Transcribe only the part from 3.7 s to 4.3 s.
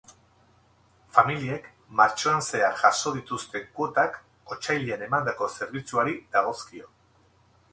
kuotak